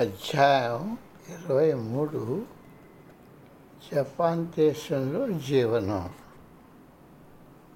[0.00, 0.98] అధ్యాయం
[1.28, 2.46] ఇరవై మూడు
[3.92, 6.14] జపాన్ దేశంలో జీవనం.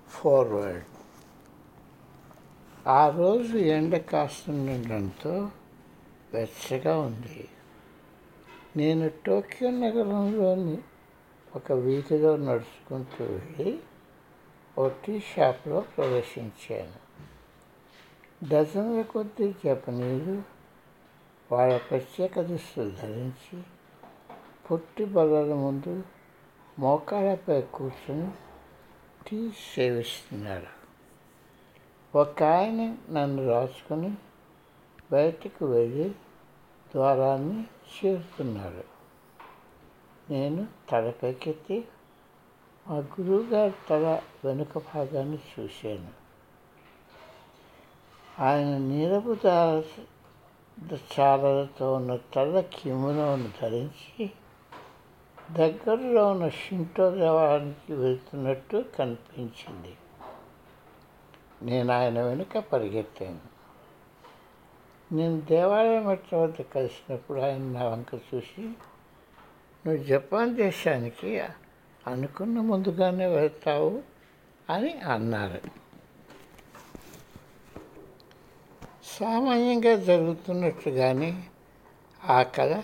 [0.08, 0.84] ఫార్వర్డ్
[2.86, 5.50] ఆ రోజు ఎండ కాస్తుండటంతో
[6.34, 7.48] వెచ్చగా ఉంది.
[8.76, 10.78] నేను టోక్యో నగరంలోని
[11.56, 13.78] ఒక వీధిలో నడుచుకుంటూ వెళ్ళి
[14.78, 16.98] ఓ టీ షాప్లో ప్రవేశించాను.
[18.48, 20.57] డజన్ల కొద్దీ జపనీయులు
[21.52, 23.62] వాళ్ళ ప్రత్యేక దుస్తులు ధరించి
[24.70, 26.04] పొట్టి బల్లల ముందు
[26.78, 28.30] మోకాళ్ళపై కూర్చొని
[29.28, 30.78] టీ సేవిస్తున్నారు
[32.14, 34.14] ఒక ఆయన నన్ను రాసుకొని
[35.12, 36.10] బయటకు వెళ్ళి
[36.94, 38.84] ద్వారాన్ని చేరుతున్నాడు.
[40.32, 41.88] నేను తలపైకెత్తి
[42.88, 46.10] మా గురువుగారి తల వెనుక భాగాన్ని చూశాను.
[48.42, 49.36] ఆయన నీరపు
[51.20, 54.30] చాలలతో ఉన్న తెల్ల కిమునోను ధరించి
[55.52, 59.96] దగ్గరలో ఉన్న షింటో దేవాలయానికి వెళ్తున్నట్టు కనిపించింది.
[61.62, 63.38] నేను ఆయన వెనుక పరిగెత్తాను.
[65.14, 68.62] నేను దేవాలయం మెట్ల వద్ద కలిసినప్పుడు ఆయన నా వంక చూసి
[69.86, 71.40] నువ్వు జపాన్ దేశానికి
[72.06, 74.02] అనుకున్న ముందుగానే వెళ్తావు
[74.70, 75.60] అని అన్నారు.
[79.20, 81.42] సామాన్యంగా జరుగుతున్నట్లుగానే
[82.24, 82.82] ఆ కళ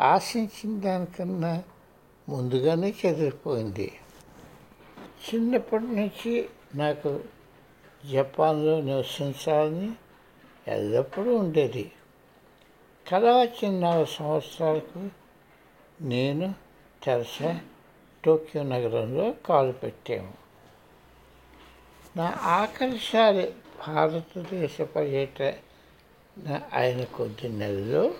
[0.00, 1.64] ఆశించిన దానికన్నా
[2.28, 3.92] ముందుగానే చెదిరిపోయింది.
[5.26, 7.20] చిన్నప్పటి నుంచి నాకు
[8.12, 9.92] జపాన్లో నివసించాలని
[10.68, 11.92] ఎల్లప్పుడూ ఉండేది.
[13.12, 15.08] కళ వచ్చిన నాలుగు సంవత్సరాలకు
[16.00, 16.54] నేను
[17.02, 17.60] తెరసా
[18.24, 20.32] టోక్యో నగరంలో కాలు పెట్టాము
[22.16, 23.52] నా ఆఖరిసారి
[23.86, 28.14] భారతదేశ పర్యటన ఆయన కొద్ది నెలలో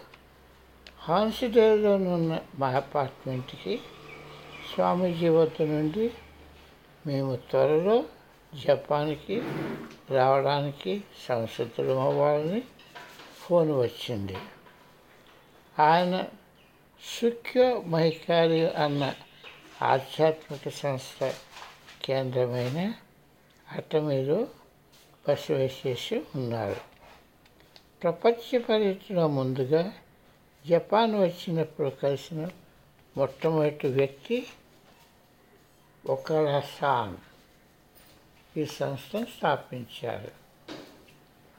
[0.99, 3.81] హాన్సిడేలోనున్న మా అపార్ట్మెంట్కి
[4.75, 6.11] స్వామీజీ వద్ద నుండి
[7.07, 8.05] మేము త్వరలో
[8.55, 9.43] జపాన్కి
[10.11, 12.63] రావడానికి సంసిద్ధులం అవ్వాలని
[13.41, 14.37] ఫోన్ వచ్చింది.
[15.79, 16.25] ఆయన
[17.01, 19.15] సుఖ్యో మహికారి అన్న
[19.83, 21.33] ఆధ్యాత్మిక సంస్థ
[22.05, 22.93] కేంద్రమైన
[23.73, 24.47] అటమీలో
[25.29, 25.51] బస
[26.37, 26.77] ఉన్నారు.
[28.03, 29.93] ప్రపంచ పర్యటన ముందుగా
[30.67, 32.49] జపాన్ వచ్చినప్పుడు కలిసిన
[33.17, 34.47] మొట్టమొదటి వ్యక్తి
[36.07, 37.17] ఒకరాసాన్
[38.59, 40.31] ఈ సంస్థను స్థాపించారు.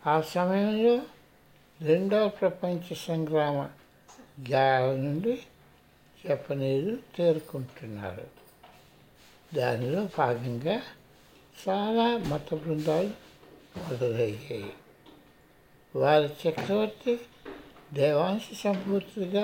[0.10, 1.02] ఆ సమయంలో
[1.82, 3.70] రెండవ ప్రపంచ సంగ్రామ
[4.52, 5.40] గాయాల నుండి
[6.28, 8.28] జపనీయులు తేరుకుంటున్నారు.
[9.56, 10.82] దానిలో భాగంగా
[11.70, 13.27] చాలా మత బృందాలు
[13.84, 14.72] మొదలయ్యాయి
[15.96, 17.14] వారి చక్రవర్తి
[17.94, 19.44] దేవాంశ సంపూర్తిగా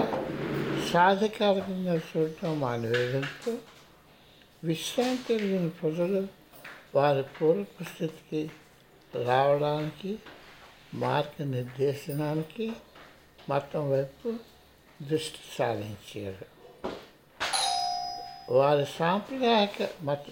[0.91, 3.51] సాధకారకంగా చూడటం మానివేయడంతో
[4.63, 6.21] విశ్రాంతి లేని ప్రజలు
[6.95, 8.41] వారి పూర్వ స్థితికి
[9.25, 10.11] రావడానికి
[10.95, 12.67] మార్గనిర్దేశనానికి
[13.49, 14.29] మతం వైపు
[15.01, 16.47] దృష్టి సారించారు
[18.51, 20.25] వారి సాంప్రదాయక మత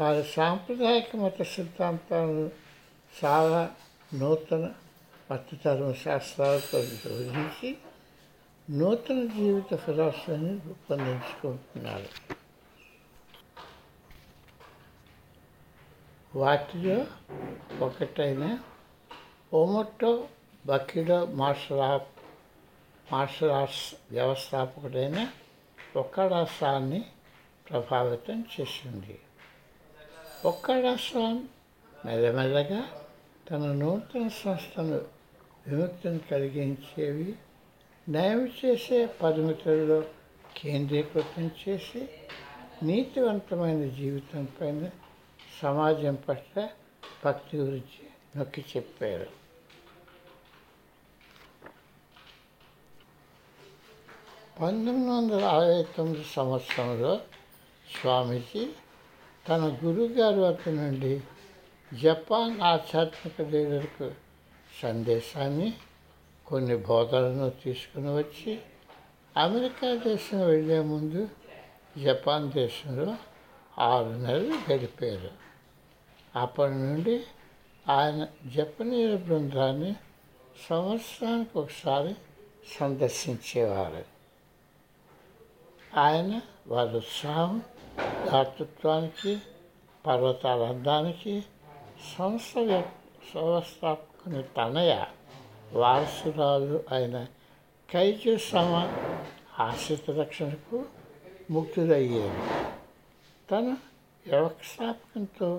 [0.00, 2.50] వారి సాంప్రదాయక మత సిద్ధాంతాలను
[3.24, 3.74] చాలా
[4.14, 4.72] నూతన
[5.30, 7.76] మత ధర్మశాస్త్రాలతో జోడించి
[8.70, 12.08] నూతన జీవిత ఫిలాసఫీని రూపొందించుకుంటున్నారు.
[16.38, 17.06] వాటిలో
[17.84, 18.58] ఒకటైన
[19.54, 20.28] ఒమోటో
[20.66, 22.20] బకిడో మార్షల్ ఆర్ట్
[23.12, 25.28] మార్షల్ ఆర్ట్స్ వ్యవస్థాపకుడైన
[25.96, 27.04] ఒక్కడాసాన్ని
[27.70, 29.18] ప్రభావితం చేసింది.
[30.44, 31.40] ఒక్కడాసాన్
[32.06, 32.80] మెల్లమెల్లగా
[33.50, 34.98] తన నూతన సంస్థను
[35.66, 37.34] విముక్తిని కలిగించేవి
[38.08, 40.04] నయం చేసే పరిమితుల్లో
[40.56, 42.08] కేంద్రీకృతం చేసి
[42.82, 44.90] నీతివంతమైన జీవితం పైన
[45.62, 46.68] సమాజం పట్ల
[47.24, 48.02] భక్తి గురించి
[48.36, 49.28] నొక్కి చెప్పారు.
[54.60, 57.20] పంతొమ్మిది వందల అరవై తొమ్మిది సంవత్సరంలో
[58.00, 58.62] స్వామీజీ
[59.48, 61.20] తన గురువుగారు వద్ద నుండి
[62.02, 64.12] జపాన్ ఆధ్యాత్మిక లీడర్కు
[64.82, 65.74] సందేశాన్ని
[66.46, 68.58] కొన్ని బోధనలను తీసుకుని వచ్చి
[69.36, 71.28] అమెరికా దేశం వెళ్ళే ముందు
[72.04, 73.16] జపాన్ దేశంలో
[73.78, 75.30] ఆరు నెలలు గడిపారు.
[76.38, 77.24] అప్పటి నుండి
[77.88, 79.96] ఆయన జపనీయుల బృందాన్ని
[80.68, 82.14] సంవత్సరానికి ఒకసారి
[82.80, 84.04] సందర్శించేవారు.
[85.98, 87.62] ఆయన వారి ఉత్సాహం
[88.26, 89.32] దాతృత్వానికి
[90.06, 91.34] పర్వతాల అందానికి
[92.16, 94.92] సంస్థ వ్యవస్థాపకుని తనయ
[95.74, 97.26] వారసురాలు అయిన
[97.88, 98.72] కైజు సమ
[99.58, 100.78] ఆశ్రిత రక్షణకు
[101.50, 102.42] ముక్తుడయ్యేది
[103.48, 103.76] తన
[104.26, 105.50] వ్యవస్థాపకంతో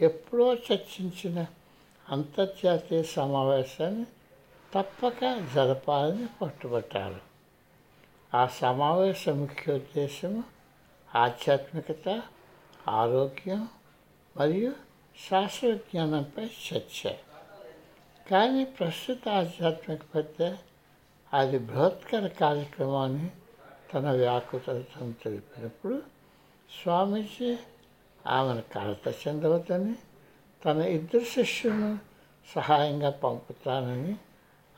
[0.00, 1.46] ఎప్పుడో చర్చించిన
[2.06, 4.06] అంతర్జాతీయ సమావేశాన్ని
[4.74, 5.20] తప్పక
[5.54, 7.20] జరపాలని పట్టుబట్టారు
[8.34, 10.42] ఆ సమావేశ ముఖ్య ఉద్దేశము
[11.14, 12.22] ఆధ్యాత్మికత
[12.88, 13.68] ఆరోగ్యం
[14.36, 14.72] మరియు
[15.30, 17.10] శాస్త్రజ్ఞానంపై చర్చ.
[18.30, 20.56] కానీ ప్రస్తుత ఆధ్యాత్మిక పెద్ద
[21.34, 23.30] అది బృహత్కర కార్యక్రమాన్ని
[23.94, 26.02] తన వ్యాకులతను తెలిపినప్పుడు
[26.82, 27.58] స్వామీజీ
[28.26, 29.94] ఆమెను కలత చెందవద్దని
[30.64, 31.98] తన ఇద్దరు శిష్యులను
[32.54, 34.16] సహాయంగా పంపుతానని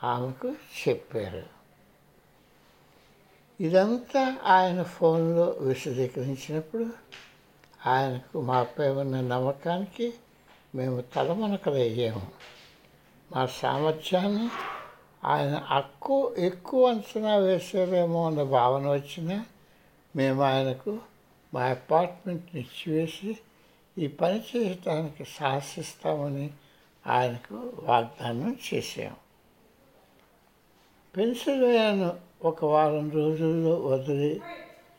[0.05, 0.55] ఆమెకు
[0.89, 1.54] చెప్పారు.
[3.61, 6.87] ఇదంతా ఆయన ఫోన్లో విశదీకరించినప్పుడు
[7.87, 10.13] ఆయనకు మాపై ఉన్న నమ్మకానికి
[10.75, 12.27] మేము తలమనకలయ్యాము.
[13.33, 14.49] మా సామర్థ్యాన్ని
[15.25, 19.45] ఆయన అక్కువ ఎక్కువ అంచనా వేసారేమో అన్న భావన వచ్చినా
[20.17, 20.99] మేము ఆయనకు
[21.55, 23.39] మా అపార్ట్మెంట్ని ఇచ్చివేసి
[23.99, 26.51] ఈ పని చేయటానికి సాహసిస్తామని
[27.07, 29.17] ఆయనకు వాగ్దానం చేసాము
[31.15, 34.41] పెన్సిల్వేనియాను ఒక వారం రోజుల్లో వదిలి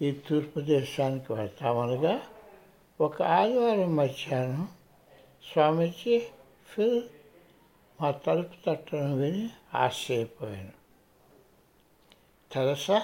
[0.01, 2.21] ఈ తూర్పు దేశానికి వెళ్తామనగా
[3.01, 4.67] ఒక ఆదివారం మధ్యాహ్నం
[5.53, 6.19] స్వామీజీ
[6.75, 7.01] ఫిల్
[8.01, 10.71] మా తలుపు తట్టడం విని ఆశ్చర్యపోయాను.
[12.53, 13.01] తెరసా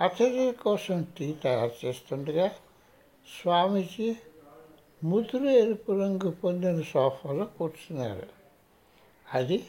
[0.00, 2.48] అతిథుల కోసం టీ తయారు చేస్తుండగా
[3.42, 4.16] స్వామీజీ
[5.04, 8.26] ముదురు ఎరుపు రంగు పొందిన సోఫాలో కూర్చున్నారు.
[9.34, 9.64] అది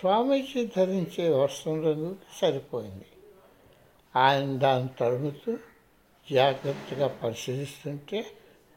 [0.00, 3.04] స్వామీజీ ధరించే వస్త్రం రంగుకి సరిపోయింది.
[4.16, 5.58] ఆయన దాన్ని తరుముతూ
[6.32, 8.26] జాగ్రత్తగా పరిశీలిస్తుంటే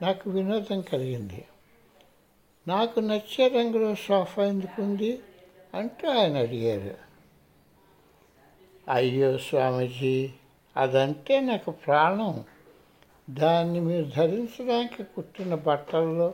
[0.01, 1.45] నాకు వినోదం కలిగింది.
[2.67, 5.19] నాకు నచ్చే రంగులో సోఫా ఎందుకుంది
[5.73, 6.95] అంటూ ఆయన అడిగారు.
[8.89, 10.29] అయ్యో స్వామీజీ
[10.77, 12.43] అదంటే నాకు ప్రాణం.
[13.29, 16.33] దాన్ని మీరు ధరించడానికి కుట్టిన బట్టల్లో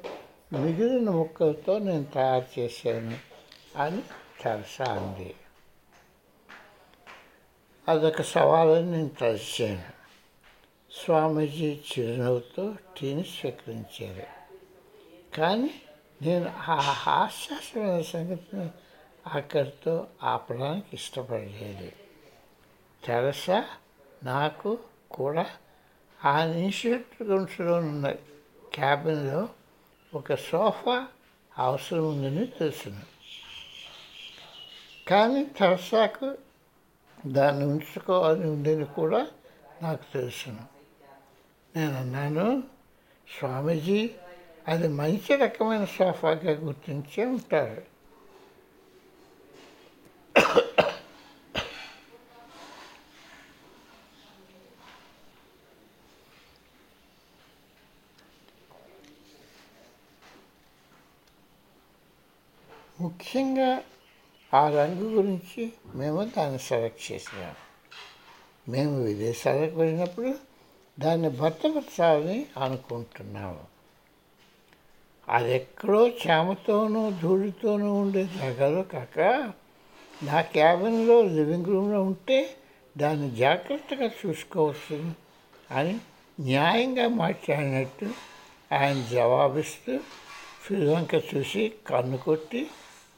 [0.53, 3.17] మిగిలిన ముక్కలతో నేను తయారు చేశాను
[3.83, 4.01] అని
[4.43, 5.35] తెరసా అంది
[7.89, 9.99] అదొక సవాలని నేను తలిచాను
[10.91, 14.27] స్వామీజీ చిరునవ్వుతో టీని స్వీకరించారు.
[15.37, 15.81] కానీ
[16.21, 18.69] నేను ఆ హాస్యాస్యమైన సంగతిని
[19.33, 21.91] అక్కడితో ఆపడానికి ఇష్టపడలేదు.
[23.05, 23.65] తెరసా
[24.23, 24.79] నాకు
[25.11, 25.45] కూడా
[26.25, 28.11] ఆ ఇన్స్టిట్యూట్ గుంసులో ఉన్న
[28.73, 29.49] క్యాబిన్లో
[30.13, 31.07] ఒక సోఫా
[31.57, 33.01] అవసరం ఉందని తెలుసును.
[35.09, 36.37] కానీ తెరసాకు
[37.27, 39.27] దాన్ని ఉంచుకోవాలని ఉందని కూడా
[39.81, 40.63] నాకు తెలుసును
[41.75, 42.63] నేను అన్నాను
[43.27, 44.11] స్వామీజీ
[44.67, 47.81] అది మంచి రకమైన సోఫాగా గుర్తించే ఉంటారు.
[63.01, 63.83] ముఖ్యంగా
[64.53, 67.59] ఆ రంగు గురించి మేము దాన్ని సెలెక్ట్ చేసినాము
[68.71, 70.35] మేము విదేశాలకు వెళ్ళినప్పుడు
[70.99, 73.63] దాన్ని భర్తపరచాలని అనుకుంటున్నాము.
[75.29, 79.19] అది ఎక్కడో చేమతోనూ ధూళితోనూ ఉండే జాగాలో కాక
[80.23, 82.55] నా క్యాబిన్లో లివింగ్ రూమ్లో ఉంటే
[82.97, 85.13] దాన్ని జాగ్రత్తగా చూసుకోవచ్చు
[85.71, 85.99] అని
[86.39, 88.07] న్యాయంగా మాట్లాడినట్టు
[88.73, 89.99] ఆయన జవాబిస్తూ
[90.63, 92.67] ఫిలంక చూసి కన్ను కొట్టి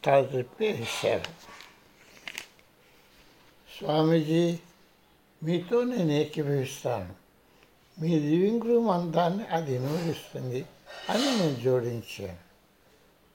[0.05, 1.51] తల తిప్పి ఇచ్చారు
[3.79, 4.60] స్వామీజీ
[5.43, 7.15] మీతో నేను ఏకీభవిస్తాను.
[8.01, 10.65] మీ లివింగ్ రూమ్ అందాన్ని అది అనుభవిస్తుంది
[11.10, 12.38] అని నేను జోడించాను.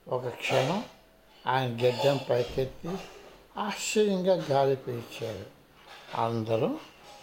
[0.09, 0.85] ఒక క్షణం
[1.47, 2.89] ఆయన గడ్డం పైకెత్తి
[3.57, 5.45] ఆశ్చర్యంగా గాలి పీల్చారు.
[6.21, 6.79] అందరం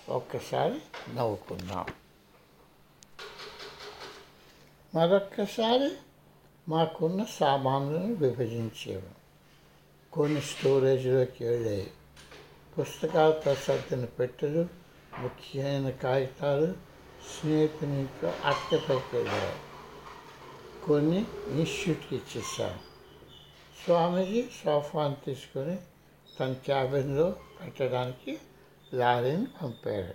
[0.08, 0.80] ఒక్కసారి
[1.14, 1.86] నవ్వుకున్నాం.
[4.94, 5.90] మరొక్కసారి
[6.68, 9.23] మాకున్న సామాన్లను విభజించేవాడు
[10.14, 11.90] కొన్ని స్టోరేజ్లోకి వెళ్ళాయి.
[12.78, 14.68] పుస్తకాలతో సర్దిన పెట్టెలు
[15.18, 16.66] ముఖ్యమైన కాగితాలు
[17.40, 19.56] స్నేహితునితో అట్టపైకి వెళ్ళాయి.
[20.86, 21.18] కొన్ని
[21.50, 22.78] ఇన్స్టిట్యూట్కి ఇచ్చేసాం
[23.84, 25.76] స్వామీజీ సోఫాను తీసుకొని
[26.40, 28.38] తన క్యాబిన్లో పెట్టడానికి
[28.94, 30.14] లారీని పంపారు.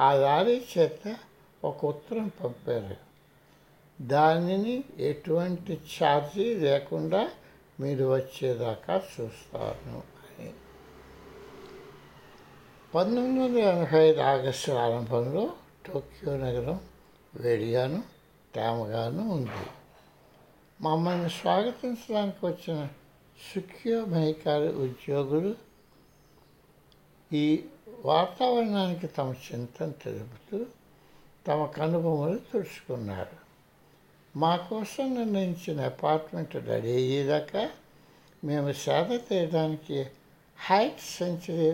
[0.00, 1.16] ఆ లారీ చేత
[1.64, 2.96] ఒక ఉత్తరం పంపారు.
[4.02, 7.30] దానిని ఎటువంటి ఛార్జీ లేకుండా
[7.80, 10.52] మీరు వచ్చేదాకా చూస్తాను అని.
[12.94, 15.52] పంతొమ్మిది వందల ఎనభై ఐదు ఆగస్టు ఆరంభంలో
[15.86, 16.80] టోక్యో నగరం
[17.34, 18.02] వేడిగాను
[18.54, 19.66] తేమగాను ఉంది.
[20.80, 22.88] మమ్మల్ని స్వాగతించడానికి వచ్చిన
[23.54, 25.54] సుఖ్యో మేకారి ఉద్యోగులు
[27.32, 27.64] ఈ
[28.04, 30.66] వాతావరణానికి తమ చింతను తెలుపుతూ
[31.46, 33.47] తమ కనుబొమ్మలు తుడుచుకున్నారు.
[34.40, 37.70] మా కోసం నిర్ణయించిన అపార్ట్మెంట్ రెడీ అయ్యేదాకా
[38.44, 39.98] మేము సేద తీయడానికి
[40.58, 41.70] హైట్ సెంచరీ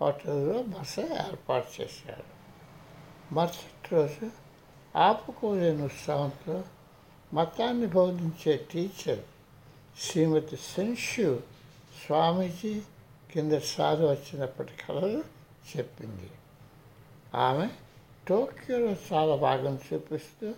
[0.00, 2.26] హోటల్లో బస ఏర్పాటు చేశారు.
[3.34, 4.30] మరుసటి రోజు
[4.98, 6.64] ఆపుకోలేని ఉత్సాహంతో
[7.34, 9.22] మతాన్ని బోధించే టీచర్
[10.00, 11.40] శ్రీమతి సెన్షు
[12.06, 12.82] స్వామీజీ
[13.30, 15.22] కిందసారి వచ్చినప్పటి కలలు
[15.70, 16.30] చెప్పింది.
[17.34, 17.68] ఆమె
[18.28, 20.54] టోక్యోలో చాలా భాగం చూపిస్తూ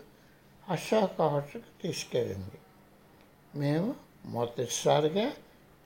[0.69, 2.59] అశోక హోటల్కి తీసుకెళ్ళింది.
[3.55, 3.95] మేము
[4.27, 5.33] మొదటిసారిగా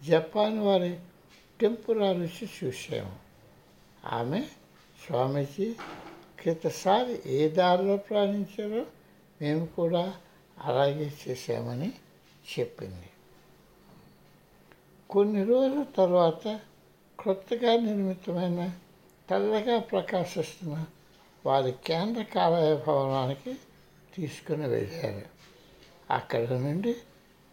[0.03, 1.01] జపాన్ వారి
[1.61, 3.17] టెంపురా రుచి చూసాము
[4.13, 4.41] ఆమె
[5.07, 5.75] స్వామీజీ
[6.41, 8.87] క్రితసారి ఏ దారిలో ప్రయాణించారో
[9.43, 10.15] మేము కూడా
[10.59, 11.93] అలాగే చేశామని
[12.59, 13.09] చెప్పింది.
[15.11, 16.61] కొన్ని రోజుల తర్వాత
[17.19, 18.71] కొత్తగా నిర్మితమైన
[19.31, 20.85] తెల్లగా ప్రకాశిస్తున్న
[21.47, 23.55] వారి కేంద్ర కార్యాలయ భవనానికి
[24.17, 25.23] తీసుకుని వెళ్ళారు.
[26.11, 26.97] అక్కడ నుండి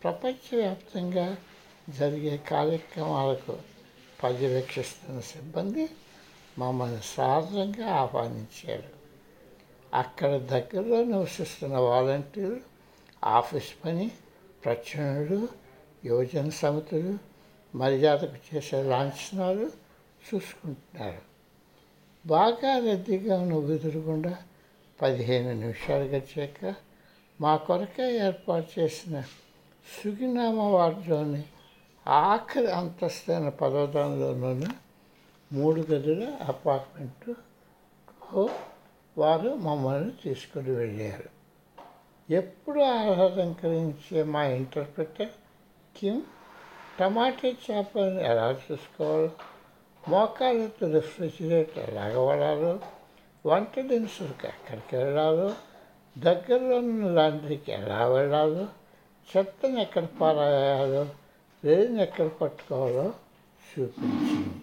[0.04, 1.38] ప్రపంచవ్యాప్తంగా
[1.90, 3.58] జరిగే కార్యక్రమాలకు
[4.24, 5.90] పర్యవేక్షిస్తున్న సిబ్బంది
[6.58, 9.04] మమ్మల్ని సాధారణంగా ఆహ్వానించారు.
[9.94, 12.60] అక్కడ దగ్గరలో నివసిస్తున్న వాలంటీర్లు
[13.24, 14.12] ఆఫీస్ పని
[14.66, 15.48] ప్రచురణలు
[16.06, 17.18] యువజన సమితులు
[17.78, 19.72] మర్యాదకు చేసే లాంఛనాలు
[20.34, 21.22] చూసుకుంటున్నారు.
[22.26, 24.38] బాగా రద్దీగా ఉన్న ఎదురుగుండా
[25.02, 26.76] పదిహేను నిమిషాలు గడిచాక
[27.42, 29.22] మా కొరకే ఏర్పాటు చేసిన
[29.86, 31.44] సుగినామ వార్డులోని
[32.08, 34.68] ఆఖరి అంతస్తైన పదోదానంలోనూ
[35.54, 37.36] మూడు గదుల అపార్ట్మెంట్
[39.18, 41.30] వారు మమ్మల్ని తీసుకుని వెళ్ళారు.
[42.30, 45.30] ఎప్పుడు ఆహ్లాదకరించే మా ఇంటర్ప్రిటర్
[45.98, 46.22] కిమ్
[47.00, 49.32] టమాటా చేపలను ఎలా చూసుకోవాలో
[50.10, 52.80] మోకాళ్ళతో రెఫ్రిజిరేటర్ ఎలాగ వాడాలో
[53.46, 55.56] వంట దినుసులకు ఎక్కడికి వెళ్ళాలో
[56.18, 58.68] దగ్గరలో ఉన్న లాండ్రీకి ఎలా వెళ్ళాలో?
[59.28, 61.08] చెత్తను ఎక్కడ పారాయాలో?
[61.64, 63.14] వేడిని ఎక్కడ పట్టుకోవాలో
[63.64, 64.63] చూపించింది